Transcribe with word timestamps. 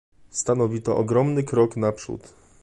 Stanowi 0.31 0.81
to 0.81 0.97
ogromny 0.97 1.43
krok 1.43 1.77
naprzód 1.77 2.33